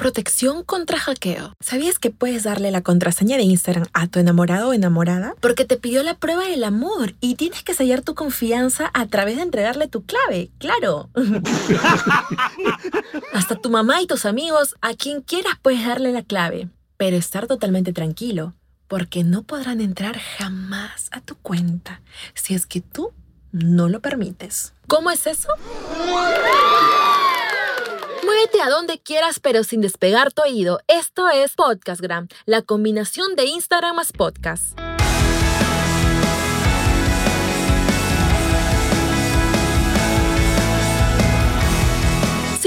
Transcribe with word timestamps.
Protección 0.00 0.64
contra 0.64 0.98
hackeo. 0.98 1.52
¿Sabías 1.60 1.98
que 1.98 2.10
puedes 2.10 2.44
darle 2.44 2.70
la 2.70 2.80
contraseña 2.80 3.36
de 3.36 3.42
Instagram 3.42 3.86
a 3.92 4.06
tu 4.06 4.18
enamorado 4.18 4.70
o 4.70 4.72
enamorada? 4.72 5.34
Porque 5.42 5.66
te 5.66 5.76
pidió 5.76 6.02
la 6.02 6.14
prueba 6.14 6.46
del 6.46 6.64
amor 6.64 7.12
y 7.20 7.34
tienes 7.34 7.62
que 7.62 7.74
sellar 7.74 8.00
tu 8.00 8.14
confianza 8.14 8.90
a 8.94 9.04
través 9.08 9.36
de 9.36 9.42
entregarle 9.42 9.88
tu 9.88 10.06
clave, 10.06 10.48
claro. 10.56 11.10
Hasta 13.34 13.56
tu 13.56 13.68
mamá 13.68 14.00
y 14.00 14.06
tus 14.06 14.24
amigos, 14.24 14.74
a 14.80 14.94
quien 14.94 15.20
quieras 15.20 15.58
puedes 15.60 15.84
darle 15.84 16.12
la 16.12 16.22
clave, 16.22 16.70
pero 16.96 17.18
estar 17.18 17.46
totalmente 17.46 17.92
tranquilo, 17.92 18.54
porque 18.88 19.22
no 19.22 19.42
podrán 19.42 19.82
entrar 19.82 20.18
jamás 20.18 21.10
a 21.12 21.20
tu 21.20 21.34
cuenta 21.34 22.00
si 22.32 22.54
es 22.54 22.64
que 22.64 22.80
tú 22.80 23.12
no 23.52 23.90
lo 23.90 24.00
permites. 24.00 24.72
¿Cómo 24.86 25.10
es 25.10 25.26
eso? 25.26 25.50
Muévete 28.30 28.62
a 28.62 28.70
donde 28.70 29.00
quieras, 29.00 29.40
pero 29.40 29.64
sin 29.64 29.80
despegar 29.80 30.32
tu 30.32 30.42
oído. 30.42 30.78
Esto 30.86 31.28
es 31.30 31.56
Podcastgram, 31.56 32.28
la 32.46 32.62
combinación 32.62 33.34
de 33.34 33.46
Instagram 33.46 33.96
más 33.96 34.12
podcast. 34.12 34.78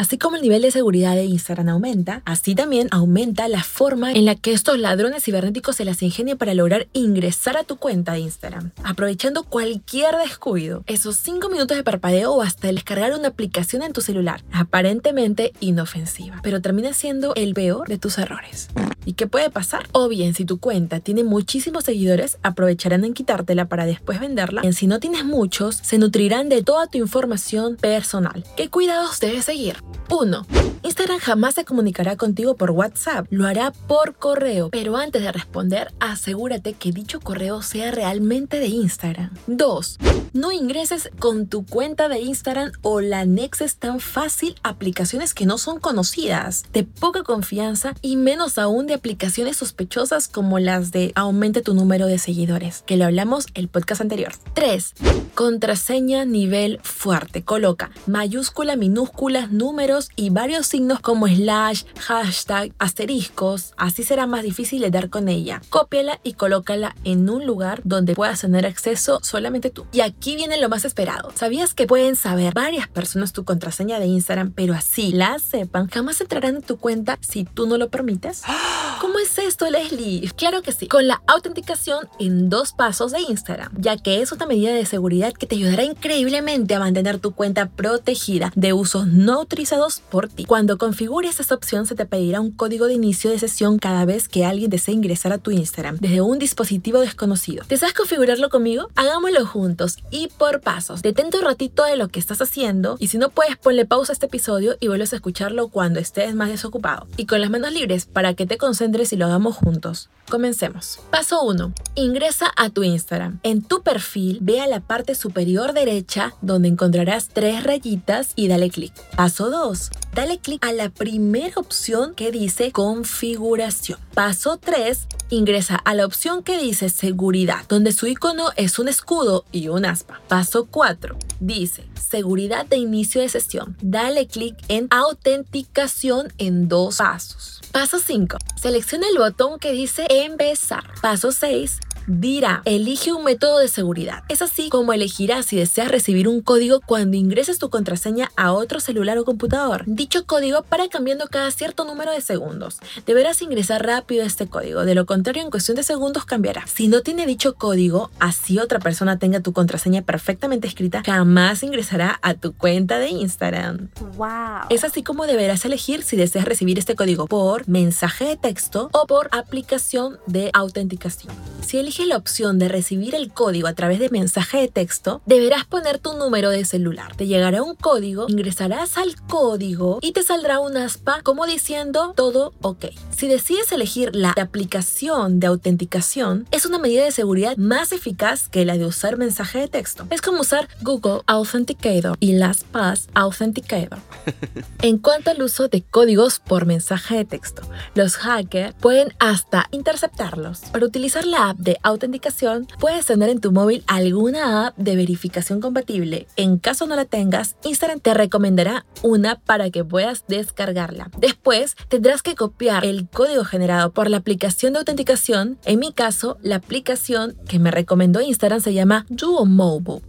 Así 0.00 0.16
como 0.16 0.36
el 0.36 0.40
nivel 0.40 0.62
de 0.62 0.70
seguridad 0.70 1.14
de 1.14 1.26
Instagram 1.26 1.68
aumenta, 1.68 2.22
así 2.24 2.54
también 2.54 2.88
aumenta 2.90 3.48
la 3.48 3.62
forma 3.62 4.12
en 4.12 4.24
la 4.24 4.34
que 4.34 4.54
estos 4.54 4.78
ladrones 4.78 5.24
cibernéticos 5.24 5.76
se 5.76 5.84
las 5.84 6.02
ingenian 6.02 6.38
para 6.38 6.54
lograr 6.54 6.88
ingresar 6.94 7.58
a 7.58 7.64
tu 7.64 7.76
cuenta 7.76 8.14
de 8.14 8.20
Instagram, 8.20 8.70
aprovechando 8.82 9.42
cualquier 9.42 10.16
descuido, 10.16 10.84
esos 10.86 11.16
5 11.16 11.50
minutos 11.50 11.76
de 11.76 11.84
parpadeo 11.84 12.32
o 12.32 12.40
hasta 12.40 12.68
descargar 12.68 13.12
una 13.12 13.28
aplicación 13.28 13.82
en 13.82 13.92
tu 13.92 14.00
celular, 14.00 14.42
aparentemente 14.52 15.52
inofensiva, 15.60 16.40
pero 16.42 16.62
termina 16.62 16.94
siendo 16.94 17.34
el 17.34 17.52
peor 17.52 17.86
de 17.86 17.98
tus 17.98 18.16
errores. 18.16 18.70
¿Y 19.04 19.14
qué 19.14 19.26
puede 19.26 19.50
pasar? 19.50 19.88
O 19.92 20.08
bien, 20.08 20.34
si 20.34 20.44
tu 20.44 20.58
cuenta 20.58 21.00
tiene 21.00 21.24
muchísimos 21.24 21.84
seguidores, 21.84 22.38
aprovecharán 22.42 23.04
en 23.04 23.14
quitártela 23.14 23.68
para 23.68 23.86
después 23.86 24.20
venderla. 24.20 24.64
Y 24.64 24.72
si 24.72 24.86
no 24.86 25.00
tienes 25.00 25.24
muchos, 25.24 25.76
se 25.76 25.98
nutrirán 25.98 26.48
de 26.48 26.62
toda 26.62 26.86
tu 26.86 26.98
información 26.98 27.76
personal. 27.76 28.44
¿Qué 28.56 28.68
cuidados 28.68 29.20
debes 29.20 29.44
seguir? 29.44 29.82
1. 30.10 30.46
Instagram 30.82 31.18
jamás 31.18 31.54
se 31.54 31.64
comunicará 31.64 32.16
contigo 32.16 32.56
por 32.56 32.70
WhatsApp, 32.70 33.26
lo 33.30 33.46
hará 33.46 33.70
por 33.70 34.14
correo, 34.14 34.70
pero 34.70 34.96
antes 34.96 35.22
de 35.22 35.30
responder, 35.30 35.92
asegúrate 36.00 36.72
que 36.72 36.90
dicho 36.90 37.20
correo 37.20 37.62
sea 37.62 37.90
realmente 37.90 38.58
de 38.58 38.68
Instagram. 38.68 39.30
2. 39.46 39.98
No 40.32 40.52
ingreses 40.52 41.10
con 41.18 41.48
tu 41.48 41.66
cuenta 41.66 42.08
de 42.08 42.20
Instagram 42.20 42.70
o 42.82 43.00
la 43.00 43.20
anexes 43.20 43.76
tan 43.76 43.98
fácil 43.98 44.54
aplicaciones 44.62 45.34
que 45.34 45.44
no 45.44 45.58
son 45.58 45.80
conocidas, 45.80 46.62
de 46.72 46.84
poca 46.84 47.24
confianza 47.24 47.94
y 48.00 48.14
menos 48.14 48.56
aún 48.56 48.86
de 48.86 48.94
aplicaciones 48.94 49.56
sospechosas 49.56 50.28
como 50.28 50.60
las 50.60 50.92
de 50.92 51.10
aumente 51.16 51.62
tu 51.62 51.74
número 51.74 52.06
de 52.06 52.18
seguidores, 52.18 52.84
que 52.86 52.96
lo 52.96 53.06
hablamos 53.06 53.46
el 53.54 53.66
podcast 53.66 54.02
anterior. 54.02 54.32
3. 54.54 54.94
Contraseña 55.34 56.24
nivel 56.24 56.78
fuerte. 56.82 57.42
Coloca 57.42 57.90
mayúscula, 58.06 58.76
minúsculas, 58.76 59.50
números 59.50 60.10
y 60.14 60.30
varios 60.30 60.68
signos 60.68 61.00
como 61.00 61.26
slash, 61.26 61.82
hashtag, 61.98 62.72
asteriscos. 62.78 63.72
Así 63.76 64.04
será 64.04 64.28
más 64.28 64.44
difícil 64.44 64.82
de 64.82 64.90
dar 64.90 65.10
con 65.10 65.28
ella. 65.28 65.60
Cópiala 65.70 66.20
y 66.22 66.34
colócala 66.34 66.94
en 67.02 67.28
un 67.28 67.46
lugar 67.46 67.80
donde 67.84 68.14
puedas 68.14 68.42
tener 68.42 68.64
acceso 68.64 69.18
solamente 69.22 69.70
tú. 69.70 69.86
Y 69.92 70.00
viene 70.36 70.60
lo 70.60 70.68
más 70.68 70.84
esperado. 70.84 71.32
¿Sabías 71.34 71.74
que 71.74 71.86
pueden 71.86 72.16
saber 72.16 72.54
varias 72.54 72.88
personas 72.88 73.32
tu 73.32 73.44
contraseña 73.44 73.98
de 73.98 74.06
Instagram, 74.06 74.52
pero 74.52 74.74
así 74.74 75.12
la 75.12 75.38
sepan, 75.38 75.88
jamás 75.88 76.20
entrarán 76.20 76.56
en 76.56 76.62
tu 76.62 76.78
cuenta 76.78 77.18
si 77.20 77.44
tú 77.44 77.66
no 77.66 77.78
lo 77.78 77.88
permites? 77.90 78.42
¿Cómo 79.00 79.18
es 79.18 79.38
esto, 79.38 79.68
Leslie? 79.70 80.30
Claro 80.36 80.62
que 80.62 80.72
sí. 80.72 80.86
Con 80.86 81.06
la 81.06 81.22
autenticación 81.26 82.08
en 82.18 82.50
dos 82.50 82.72
pasos 82.72 83.12
de 83.12 83.20
Instagram, 83.20 83.72
ya 83.78 83.96
que 83.96 84.20
es 84.20 84.30
una 84.32 84.46
medida 84.46 84.72
de 84.72 84.86
seguridad 84.86 85.32
que 85.32 85.46
te 85.46 85.56
ayudará 85.56 85.84
increíblemente 85.84 86.74
a 86.74 86.78
mantener 86.78 87.18
tu 87.18 87.32
cuenta 87.32 87.68
protegida 87.68 88.52
de 88.54 88.72
usos 88.72 89.06
no 89.06 89.34
autorizados 89.34 90.00
por 90.10 90.28
ti. 90.28 90.44
Cuando 90.44 90.78
configures 90.78 91.40
esta 91.40 91.54
opción 91.54 91.86
se 91.86 91.94
te 91.94 92.06
pedirá 92.06 92.40
un 92.40 92.50
código 92.50 92.86
de 92.86 92.94
inicio 92.94 93.30
de 93.30 93.38
sesión 93.38 93.78
cada 93.78 94.04
vez 94.04 94.28
que 94.28 94.44
alguien 94.44 94.70
desee 94.70 94.94
ingresar 94.94 95.32
a 95.32 95.38
tu 95.38 95.50
Instagram 95.50 95.96
desde 95.98 96.20
un 96.20 96.38
dispositivo 96.38 97.00
desconocido. 97.00 97.64
¿Deseas 97.68 97.92
configurarlo 97.92 98.50
conmigo? 98.50 98.88
Hagámoslo 98.96 99.46
juntos 99.46 99.98
y 100.10 100.28
por 100.28 100.60
pasos. 100.60 101.02
Detente 101.02 101.38
un 101.38 101.44
ratito 101.44 101.84
de 101.84 101.96
lo 101.96 102.08
que 102.08 102.20
estás 102.20 102.42
haciendo 102.42 102.96
y 102.98 103.08
si 103.08 103.18
no 103.18 103.30
puedes 103.30 103.56
ponle 103.56 103.86
pausa 103.86 104.12
a 104.12 104.14
este 104.14 104.26
episodio 104.26 104.76
y 104.80 104.88
vuelves 104.88 105.12
a 105.12 105.16
escucharlo 105.16 105.68
cuando 105.68 106.00
estés 106.00 106.34
más 106.34 106.48
desocupado. 106.48 107.06
Y 107.16 107.26
con 107.26 107.40
las 107.40 107.50
manos 107.50 107.72
libres 107.72 108.06
para 108.06 108.34
que 108.34 108.46
te 108.46 108.58
concentres 108.58 109.12
y 109.12 109.16
lo 109.16 109.26
hagamos 109.26 109.56
juntos. 109.56 110.10
Comencemos. 110.28 111.00
Paso 111.10 111.42
1. 111.42 111.72
Ingresa 111.96 112.52
a 112.56 112.70
tu 112.70 112.84
Instagram. 112.84 113.40
En 113.42 113.62
tu 113.62 113.82
perfil, 113.82 114.38
ve 114.40 114.60
a 114.60 114.68
la 114.68 114.80
parte 114.80 115.16
superior 115.16 115.72
derecha 115.72 116.34
donde 116.40 116.68
encontrarás 116.68 117.28
tres 117.28 117.64
rayitas 117.64 118.32
y 118.36 118.46
dale 118.46 118.70
clic. 118.70 118.92
Paso 119.16 119.50
2. 119.50 119.90
Dale 120.14 120.38
clic 120.38 120.64
a 120.64 120.72
la 120.72 120.88
primera 120.90 121.54
opción 121.56 122.14
que 122.14 122.30
dice 122.30 122.70
configuración. 122.70 123.98
Paso 124.14 124.56
3. 124.56 125.08
Ingresa 125.30 125.76
a 125.76 125.94
la 125.94 126.06
opción 126.06 126.42
que 126.42 126.58
dice 126.58 126.88
seguridad, 126.88 127.64
donde 127.68 127.92
su 127.92 128.06
icono 128.06 128.50
es 128.56 128.78
un 128.78 128.88
escudo 128.88 129.44
y 129.52 129.68
un 129.68 129.84
Paso 130.28 130.66
4. 130.66 131.16
Dice 131.40 131.84
seguridad 132.10 132.66
de 132.66 132.76
inicio 132.76 133.20
de 133.20 133.28
sesión. 133.28 133.76
Dale 133.80 134.26
clic 134.26 134.56
en 134.68 134.88
autenticación 134.90 136.32
en 136.38 136.68
dos 136.68 136.98
pasos. 136.98 137.60
Paso 137.72 137.98
5. 137.98 138.36
Selecciona 138.60 139.08
el 139.08 139.18
botón 139.18 139.58
que 139.58 139.72
dice 139.72 140.06
empezar. 140.10 140.84
Paso 141.00 141.30
6 141.30 141.78
dirá, 142.06 142.62
elige 142.64 143.12
un 143.12 143.24
método 143.24 143.58
de 143.58 143.68
seguridad. 143.68 144.22
Es 144.28 144.42
así 144.42 144.68
como 144.68 144.92
elegirás 144.92 145.46
si 145.46 145.56
deseas 145.56 145.90
recibir 145.90 146.28
un 146.28 146.40
código 146.40 146.80
cuando 146.84 147.16
ingreses 147.16 147.58
tu 147.58 147.70
contraseña 147.70 148.30
a 148.36 148.52
otro 148.52 148.80
celular 148.80 149.18
o 149.18 149.24
computador. 149.24 149.84
Dicho 149.86 150.26
código 150.26 150.62
para 150.62 150.88
cambiando 150.88 151.26
cada 151.28 151.50
cierto 151.50 151.84
número 151.84 152.12
de 152.12 152.20
segundos. 152.20 152.78
Deberás 153.06 153.42
ingresar 153.42 153.86
rápido 153.86 154.24
este 154.24 154.46
código, 154.46 154.84
de 154.84 154.94
lo 154.94 155.06
contrario 155.06 155.42
en 155.42 155.50
cuestión 155.50 155.76
de 155.76 155.82
segundos 155.82 156.24
cambiará. 156.24 156.66
Si 156.66 156.88
no 156.88 157.02
tiene 157.02 157.26
dicho 157.26 157.54
código, 157.54 158.10
así 158.18 158.58
otra 158.58 158.78
persona 158.78 159.18
tenga 159.18 159.40
tu 159.40 159.52
contraseña 159.52 160.02
perfectamente 160.02 160.66
escrita, 160.66 161.02
jamás 161.04 161.62
ingresará 161.62 162.18
a 162.22 162.34
tu 162.34 162.52
cuenta 162.52 162.98
de 162.98 163.10
Instagram. 163.10 163.88
Wow. 164.16 164.68
Es 164.70 164.84
así 164.84 165.02
como 165.02 165.26
deberás 165.26 165.64
elegir 165.64 166.02
si 166.02 166.16
deseas 166.16 166.44
recibir 166.44 166.78
este 166.78 166.94
código 166.96 167.26
por 167.26 167.68
mensaje 167.68 168.24
de 168.24 168.36
texto 168.36 168.88
o 168.92 169.06
por 169.06 169.28
aplicación 169.32 170.18
de 170.26 170.50
autenticación. 170.52 171.34
Si 171.60 171.78
eliges 171.78 171.99
la 172.06 172.16
opción 172.16 172.58
de 172.58 172.68
recibir 172.68 173.14
el 173.14 173.32
código 173.32 173.68
a 173.68 173.74
través 173.74 173.98
de 173.98 174.10
mensaje 174.10 174.58
de 174.58 174.68
texto, 174.68 175.20
deberás 175.26 175.64
poner 175.64 175.98
tu 175.98 176.14
número 176.14 176.50
de 176.50 176.64
celular. 176.64 177.16
Te 177.16 177.26
llegará 177.26 177.62
un 177.62 177.74
código, 177.74 178.26
ingresarás 178.28 178.98
al 178.98 179.16
código 179.28 179.98
y 180.02 180.12
te 180.12 180.22
saldrá 180.22 180.60
un 180.60 180.76
aspa 180.76 181.22
como 181.22 181.46
diciendo 181.46 182.12
todo 182.16 182.52
ok. 182.62 182.86
Si 183.16 183.28
decides 183.28 183.72
elegir 183.72 184.14
la 184.14 184.30
aplicación 184.30 185.40
de 185.40 185.46
autenticación, 185.46 186.46
es 186.50 186.66
una 186.66 186.78
medida 186.78 187.04
de 187.04 187.12
seguridad 187.12 187.56
más 187.56 187.92
eficaz 187.92 188.48
que 188.48 188.64
la 188.64 188.78
de 188.78 188.86
usar 188.86 189.16
mensaje 189.16 189.58
de 189.58 189.68
texto. 189.68 190.06
Es 190.10 190.22
como 190.22 190.40
usar 190.40 190.68
Google 190.82 191.20
Authenticator 191.26 192.16
y 192.20 192.32
LastPass 192.32 193.08
Authenticator. 193.14 193.98
En 194.82 194.98
cuanto 194.98 195.30
al 195.30 195.42
uso 195.42 195.68
de 195.68 195.82
códigos 195.82 196.38
por 196.38 196.64
mensaje 196.64 197.16
de 197.16 197.24
texto, 197.24 197.62
los 197.94 198.16
hackers 198.16 198.74
pueden 198.80 199.14
hasta 199.18 199.68
interceptarlos. 199.70 200.60
Para 200.72 200.86
utilizar 200.86 201.26
la 201.26 201.50
app 201.50 201.58
de 201.58 201.76
autenticación, 201.82 202.66
puedes 202.78 203.06
tener 203.06 203.28
en 203.28 203.40
tu 203.40 203.52
móvil 203.52 203.84
alguna 203.86 204.66
app 204.66 204.76
de 204.76 204.96
verificación 204.96 205.60
compatible. 205.60 206.26
En 206.36 206.58
caso 206.58 206.86
no 206.86 206.96
la 206.96 207.04
tengas, 207.04 207.56
Instagram 207.64 208.00
te 208.00 208.14
recomendará 208.14 208.86
una 209.02 209.36
para 209.36 209.70
que 209.70 209.84
puedas 209.84 210.24
descargarla. 210.28 211.10
Después, 211.18 211.76
tendrás 211.88 212.22
que 212.22 212.34
copiar 212.34 212.84
el 212.84 213.08
código 213.08 213.44
generado 213.44 213.92
por 213.92 214.10
la 214.10 214.18
aplicación 214.18 214.72
de 214.72 214.80
autenticación. 214.80 215.58
En 215.64 215.78
mi 215.78 215.92
caso, 215.92 216.38
la 216.42 216.56
aplicación 216.56 217.36
que 217.48 217.58
me 217.58 217.70
recomendó 217.70 218.20
Instagram 218.20 218.60
se 218.60 218.74
llama 218.74 219.06
Duo 219.08 219.46
Mobile. 219.46 220.02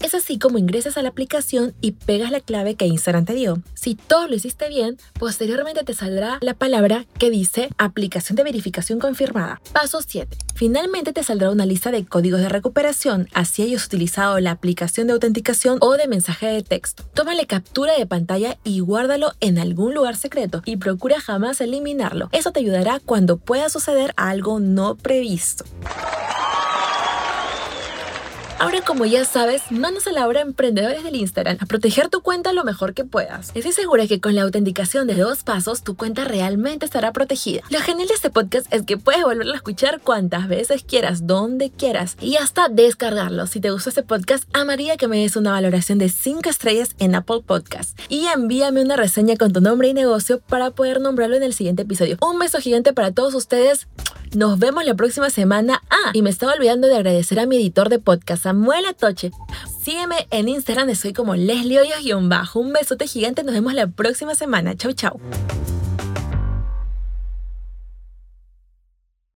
Es 0.00 0.14
así 0.14 0.38
como 0.38 0.58
ingresas 0.58 0.96
a 0.96 1.02
la 1.02 1.08
aplicación 1.08 1.74
y 1.80 1.92
pegas 1.92 2.30
la 2.30 2.40
clave 2.40 2.76
que 2.76 2.86
Instagram 2.86 3.24
te 3.24 3.34
dio. 3.34 3.62
Si 3.74 3.96
todo 3.96 4.28
lo 4.28 4.36
hiciste 4.36 4.68
bien, 4.68 4.96
posteriormente 5.18 5.82
te 5.82 5.94
saldrá 5.94 6.38
la 6.40 6.54
palabra 6.54 7.04
que 7.18 7.30
dice 7.30 7.70
aplicación 7.78 8.36
de 8.36 8.44
verificación 8.44 9.00
confirmada. 9.00 9.60
Paso 9.72 10.00
7. 10.00 10.36
Finalmente 10.54 11.07
te 11.12 11.22
saldrá 11.22 11.50
una 11.50 11.66
lista 11.66 11.90
de 11.90 12.04
códigos 12.04 12.40
de 12.40 12.48
recuperación, 12.48 13.28
así 13.32 13.62
hayas 13.62 13.86
utilizado 13.86 14.38
la 14.40 14.50
aplicación 14.50 15.06
de 15.06 15.12
autenticación 15.14 15.78
o 15.80 15.96
de 15.96 16.08
mensaje 16.08 16.46
de 16.46 16.62
texto. 16.62 17.04
Tómale 17.14 17.46
captura 17.46 17.96
de 17.98 18.06
pantalla 18.06 18.58
y 18.64 18.80
guárdalo 18.80 19.32
en 19.40 19.58
algún 19.58 19.94
lugar 19.94 20.16
secreto 20.16 20.62
y 20.64 20.76
procura 20.76 21.20
jamás 21.20 21.60
eliminarlo. 21.60 22.28
Eso 22.32 22.52
te 22.52 22.60
ayudará 22.60 23.00
cuando 23.04 23.36
pueda 23.36 23.68
suceder 23.68 24.12
algo 24.16 24.60
no 24.60 24.96
previsto. 24.96 25.64
Ahora, 28.60 28.80
como 28.80 29.06
ya 29.06 29.24
sabes, 29.24 29.70
manos 29.70 30.08
a 30.08 30.12
la 30.12 30.26
obra 30.26 30.40
emprendedores 30.40 31.04
del 31.04 31.14
Instagram 31.14 31.58
a 31.60 31.66
proteger 31.66 32.08
tu 32.08 32.22
cuenta 32.22 32.52
lo 32.52 32.64
mejor 32.64 32.92
que 32.92 33.04
puedas. 33.04 33.52
Estoy 33.54 33.70
segura 33.70 34.08
que 34.08 34.20
con 34.20 34.34
la 34.34 34.42
autenticación 34.42 35.06
de 35.06 35.14
dos 35.14 35.44
pasos, 35.44 35.84
tu 35.84 35.94
cuenta 35.94 36.24
realmente 36.24 36.84
estará 36.84 37.12
protegida. 37.12 37.62
Lo 37.70 37.78
genial 37.78 38.08
de 38.08 38.14
este 38.14 38.30
podcast 38.30 38.66
es 38.74 38.82
que 38.82 38.96
puedes 38.98 39.22
volverlo 39.22 39.52
a 39.52 39.56
escuchar 39.56 40.00
cuantas 40.00 40.48
veces 40.48 40.82
quieras, 40.82 41.28
donde 41.28 41.70
quieras, 41.70 42.16
y 42.20 42.34
hasta 42.34 42.68
descargarlo. 42.68 43.46
Si 43.46 43.60
te 43.60 43.70
gustó 43.70 43.90
este 43.90 44.02
podcast, 44.02 44.48
amaría 44.52 44.96
que 44.96 45.06
me 45.06 45.20
des 45.20 45.36
una 45.36 45.52
valoración 45.52 45.98
de 45.98 46.08
5 46.08 46.50
estrellas 46.50 46.96
en 46.98 47.14
Apple 47.14 47.42
Podcast 47.46 47.96
y 48.08 48.26
envíame 48.26 48.82
una 48.82 48.96
reseña 48.96 49.36
con 49.36 49.52
tu 49.52 49.60
nombre 49.60 49.86
y 49.86 49.94
negocio 49.94 50.40
para 50.40 50.72
poder 50.72 51.00
nombrarlo 51.00 51.36
en 51.36 51.44
el 51.44 51.54
siguiente 51.54 51.82
episodio. 51.82 52.18
Un 52.20 52.40
beso 52.40 52.58
gigante 52.58 52.92
para 52.92 53.12
todos 53.12 53.34
ustedes. 53.36 53.86
Nos 54.34 54.58
vemos 54.58 54.84
la 54.84 54.94
próxima 54.94 55.30
semana. 55.30 55.82
Ah, 55.90 56.10
y 56.12 56.22
me 56.22 56.30
estaba 56.30 56.52
olvidando 56.52 56.88
de 56.88 56.96
agradecer 56.96 57.40
a 57.40 57.46
mi 57.46 57.56
editor 57.56 57.88
de 57.88 57.98
podcast, 57.98 58.44
Samuel 58.44 58.86
Atoche. 58.86 59.30
Sígueme 59.82 60.26
en 60.30 60.48
Instagram, 60.48 60.94
soy 60.94 61.12
como 61.12 61.34
Leslie 61.34 61.80
Hoyos-bajo. 61.80 62.60
Un 62.60 62.72
besote 62.72 63.06
gigante, 63.06 63.42
nos 63.42 63.54
vemos 63.54 63.74
la 63.74 63.86
próxima 63.86 64.34
semana. 64.34 64.76
Chau, 64.76 64.92
chau. 64.92 65.20